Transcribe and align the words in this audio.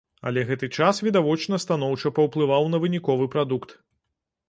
Але 0.29 0.43
гэты 0.51 0.69
час 0.77 1.01
відавочна 1.09 1.61
станоўча 1.65 2.15
паўплываў 2.19 2.63
на 2.75 2.83
выніковы 2.87 3.33
прадукт. 3.37 3.81